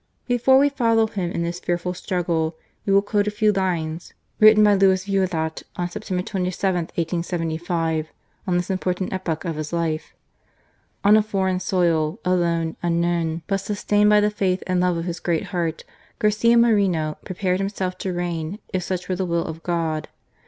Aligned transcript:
Before 0.27 0.57
we 0.57 0.69
follow 0.69 1.05
him 1.05 1.31
in 1.31 1.43
this 1.43 1.59
fearful 1.59 1.93
struggle, 1.93 2.57
we 2.87 2.91
will 2.91 3.03
quote 3.03 3.27
a 3.27 3.29
few 3.29 3.51
lines 3.51 4.15
(witten 4.41 4.63
by 4.63 4.73
Louis 4.73 5.05
Veuillot, 5.05 5.61
on 5.75 5.91
Sep 5.91 6.01
tember 6.05 6.25
27, 6.25 6.75
1875) 6.95 8.07
on 8.47 8.57
this 8.57 8.71
important 8.71 9.13
epoch 9.13 9.45
of 9.45 9.57
his 9.57 9.71
life:" 9.71 10.15
On 11.05 11.15
a 11.15 11.21
foreign 11.21 11.59
soil, 11.59 12.19
alone, 12.25 12.77
unknown, 12.81 13.43
but 13.45 13.57
sustained 13.57 14.09
by 14.09 14.19
the 14.19 14.31
faith 14.31 14.63
and 14.65 14.79
love 14.79 14.97
of 14.97 15.05
his 15.05 15.19
great 15.19 15.43
heart, 15.53 15.83
Garcia 16.17 16.57
Moreno 16.57 17.19
prepared 17.23 17.59
himself 17.59 17.95
to 17.99 18.11
reign 18.11 18.57
if 18.73 18.81
such 18.81 19.07
were 19.07 19.15
the 19.15 19.23
will 19.27 19.45
of 19.45 19.61
God. 19.61 20.07